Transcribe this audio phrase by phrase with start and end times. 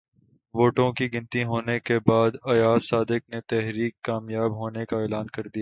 [0.53, 5.41] ووٹوں کی گنتی ہونے کے بعد ایاز صادق نے تحریک کامیاب ہونے کا اعلان کر
[5.41, 5.49] دیا ہے